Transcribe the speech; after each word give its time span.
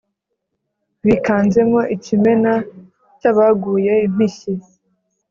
bikanzemo 1.05 1.79
ikimena 1.95 2.53
cy' 3.19 3.29
abaguye 3.31 3.93
impishyi, 4.07 4.53